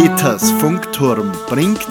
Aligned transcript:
Peters 0.00 0.52
Funkturm 0.52 1.32
bringt 1.48 1.84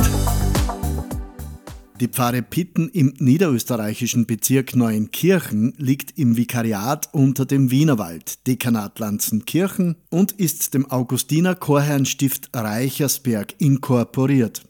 die 1.99 2.07
Pfarre 2.07 2.41
Pitten 2.41 2.87
im 2.87 3.13
niederösterreichischen 3.17 4.25
Bezirk 4.25 4.77
Neuenkirchen 4.77 5.73
liegt 5.77 6.17
im 6.17 6.37
Vikariat 6.37 7.09
unter 7.11 7.45
dem 7.45 7.69
Wienerwald, 7.69 8.47
Dekanat 8.47 8.99
Lanzenkirchen 8.99 9.97
und 10.09 10.31
ist 10.31 10.73
dem 10.73 10.89
Augustiner 10.89 11.53
Chorherrnstift 11.53 12.49
Reichersberg 12.53 13.55
inkorporiert. 13.57 14.63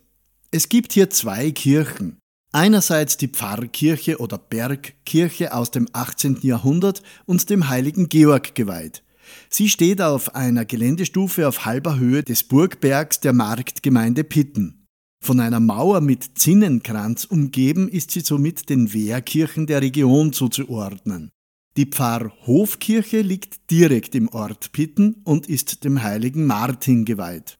Es 0.49 0.67
gibt 0.67 0.93
hier 0.93 1.11
zwei 1.11 1.51
Kirchen. 1.51 2.17
Einerseits 2.53 3.17
die 3.17 3.27
Pfarrkirche 3.27 4.17
oder 4.17 4.39
Bergkirche 4.39 5.53
aus 5.53 5.69
dem 5.69 5.87
18. 5.93 6.39
Jahrhundert 6.41 7.03
und 7.27 7.51
dem 7.51 7.69
heiligen 7.69 8.09
Georg 8.09 8.55
geweiht. 8.55 9.03
Sie 9.49 9.69
steht 9.69 10.01
auf 10.01 10.35
einer 10.35 10.65
Geländestufe 10.65 11.47
auf 11.47 11.65
halber 11.65 11.97
Höhe 11.97 12.23
des 12.23 12.43
Burgbergs 12.43 13.19
der 13.19 13.33
Marktgemeinde 13.33 14.23
Pitten. 14.23 14.85
Von 15.23 15.39
einer 15.39 15.59
Mauer 15.59 16.01
mit 16.01 16.37
Zinnenkranz 16.37 17.25
umgeben 17.25 17.89
ist 17.89 18.11
sie 18.11 18.21
somit 18.21 18.69
den 18.69 18.93
Wehrkirchen 18.93 19.67
der 19.67 19.81
Region 19.81 20.31
zuzuordnen. 20.33 21.31
Die 21.75 21.85
Pfarrhofkirche 21.85 23.21
liegt 23.21 23.69
direkt 23.69 24.15
im 24.15 24.29
Ort 24.29 24.71
Pitten 24.71 25.21
und 25.23 25.47
ist 25.47 25.83
dem 25.83 26.01
heiligen 26.01 26.45
Martin 26.45 27.05
geweiht. 27.05 27.57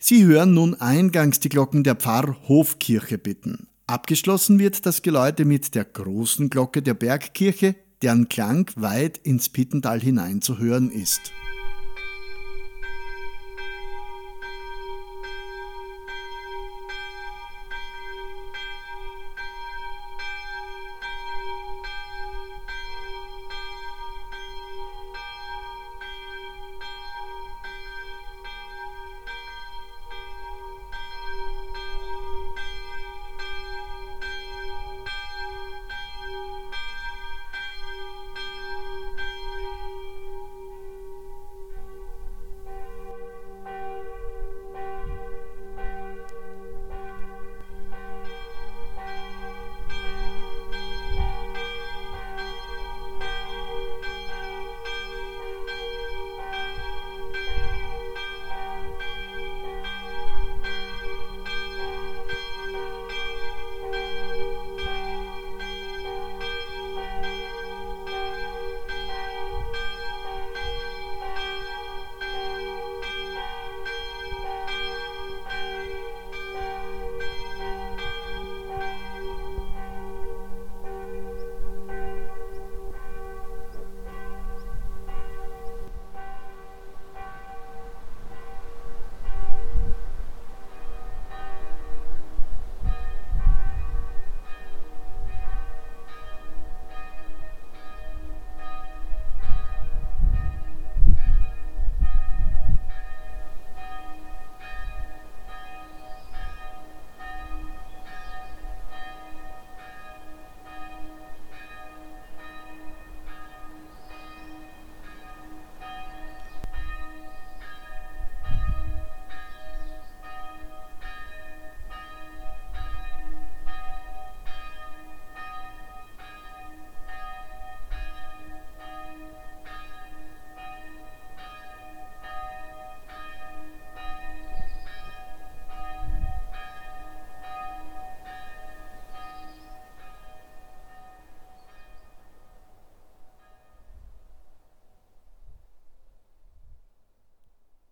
Sie 0.00 0.24
hören 0.24 0.54
nun 0.54 0.74
eingangs 0.74 1.40
die 1.40 1.48
Glocken 1.48 1.84
der 1.84 1.96
Pfarrhofkirche 1.96 3.18
bitten. 3.18 3.66
Abgeschlossen 3.86 4.58
wird 4.58 4.86
das 4.86 5.02
Geläute 5.02 5.44
mit 5.44 5.74
der 5.74 5.84
großen 5.84 6.50
Glocke 6.50 6.82
der 6.82 6.94
Bergkirche, 6.94 7.74
deren 8.02 8.28
Klang 8.28 8.70
weit 8.76 9.18
ins 9.18 9.48
Pittental 9.48 10.00
hinein 10.00 10.40
zu 10.42 10.58
hören 10.58 10.90
ist. 10.90 11.32